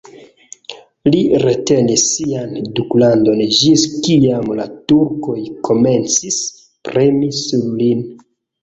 Li 1.15 1.19
retenis 1.43 2.05
sian 2.13 2.57
duklandon 2.79 3.45
ĝis 3.59 3.85
kiam 4.09 4.51
la 4.63 4.69
turkoj 4.93 5.39
komencis 5.71 6.45
premi 6.91 7.33
sur 7.45 7.71
lin. 7.81 8.07